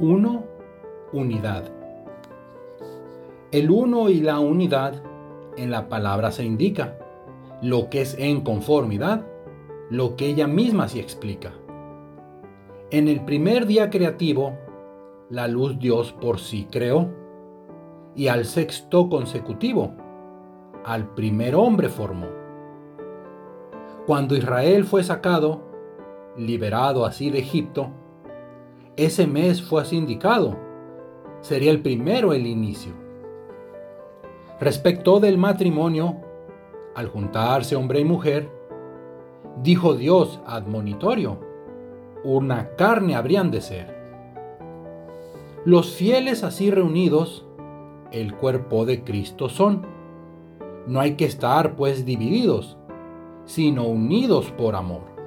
Uno, 0.00 0.44
unidad. 1.12 1.64
El 3.50 3.68
uno 3.68 4.10
y 4.10 4.20
la 4.20 4.38
unidad 4.38 5.02
en 5.56 5.72
la 5.72 5.88
palabra 5.88 6.30
se 6.30 6.44
indica 6.44 6.96
lo 7.62 7.90
que 7.90 8.02
es 8.02 8.16
en 8.16 8.42
conformidad, 8.42 9.26
lo 9.90 10.14
que 10.14 10.26
ella 10.26 10.46
misma 10.46 10.86
se 10.86 11.00
explica. 11.00 11.52
En 12.92 13.08
el 13.08 13.24
primer 13.24 13.66
día 13.66 13.90
creativo, 13.90 14.56
la 15.30 15.48
luz 15.48 15.80
Dios 15.80 16.12
por 16.12 16.38
sí 16.38 16.68
creó, 16.70 17.08
y 18.14 18.28
al 18.28 18.44
sexto 18.44 19.08
consecutivo, 19.08 19.94
al 20.84 21.12
primer 21.14 21.56
hombre 21.56 21.88
formó. 21.88 22.28
Cuando 24.06 24.36
Israel 24.36 24.84
fue 24.84 25.02
sacado, 25.02 25.60
liberado 26.36 27.04
así 27.04 27.30
de 27.30 27.40
Egipto, 27.40 27.90
ese 28.98 29.28
mes 29.28 29.62
fue 29.62 29.80
así 29.80 29.96
indicado. 29.96 30.56
Sería 31.40 31.70
el 31.70 31.80
primero 31.80 32.32
el 32.32 32.48
inicio. 32.48 32.92
Respecto 34.60 35.20
del 35.20 35.38
matrimonio, 35.38 36.16
al 36.96 37.06
juntarse 37.06 37.76
hombre 37.76 38.00
y 38.00 38.04
mujer, 38.04 38.50
dijo 39.62 39.94
Dios 39.94 40.40
admonitorio, 40.46 41.38
una 42.24 42.70
carne 42.74 43.14
habrían 43.14 43.52
de 43.52 43.60
ser. 43.60 43.96
Los 45.64 45.94
fieles 45.94 46.42
así 46.42 46.72
reunidos, 46.72 47.46
el 48.10 48.34
cuerpo 48.34 48.84
de 48.84 49.04
Cristo 49.04 49.48
son. 49.48 49.86
No 50.88 50.98
hay 50.98 51.14
que 51.14 51.24
estar 51.24 51.76
pues 51.76 52.04
divididos, 52.04 52.76
sino 53.44 53.84
unidos 53.84 54.50
por 54.50 54.74
amor. 54.74 55.17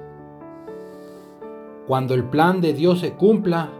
Cuando 1.86 2.14
el 2.14 2.24
plan 2.24 2.60
de 2.60 2.74
Dios 2.74 3.00
se 3.00 3.14
cumpla, 3.14 3.70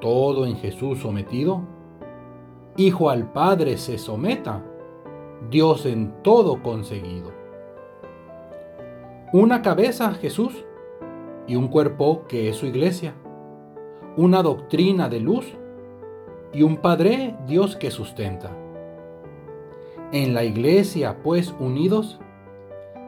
todo 0.00 0.44
en 0.44 0.56
Jesús 0.56 0.98
sometido, 0.98 1.62
Hijo 2.78 3.08
al 3.08 3.32
Padre 3.32 3.78
se 3.78 3.96
someta, 3.96 4.62
Dios 5.50 5.86
en 5.86 6.22
todo 6.22 6.62
conseguido. 6.62 7.32
Una 9.32 9.62
cabeza 9.62 10.12
Jesús 10.12 10.66
y 11.46 11.56
un 11.56 11.68
cuerpo 11.68 12.24
que 12.28 12.50
es 12.50 12.56
su 12.56 12.66
iglesia, 12.66 13.14
una 14.18 14.42
doctrina 14.42 15.08
de 15.08 15.20
luz 15.20 15.56
y 16.52 16.62
un 16.62 16.76
Padre 16.76 17.34
Dios 17.46 17.76
que 17.76 17.90
sustenta. 17.90 18.50
En 20.12 20.34
la 20.34 20.44
iglesia, 20.44 21.22
pues, 21.22 21.54
unidos, 21.58 22.20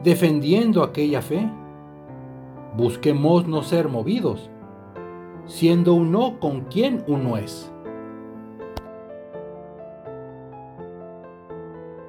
defendiendo 0.03 0.81
aquella 0.81 1.21
fe, 1.21 1.47
busquemos 2.75 3.47
no 3.47 3.63
ser 3.63 3.89
movidos, 3.89 4.49
siendo 5.45 5.93
uno 5.93 6.39
con 6.39 6.61
quien 6.61 7.03
uno 7.07 7.37
es. 7.37 7.71